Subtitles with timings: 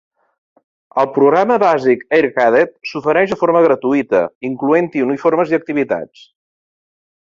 [1.01, 6.31] El programa bàsic Air Cadet s'ofereix de forma gratuïta, incloent-hi uniformes i activitats.